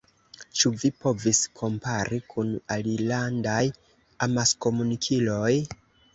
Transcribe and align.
Ĉu 0.59 0.69
vi 0.83 0.89
povis 1.03 1.41
kompari 1.59 2.19
kun 2.33 2.55
alilandaj 2.77 3.61
amaskomunikiloj? 4.29 5.55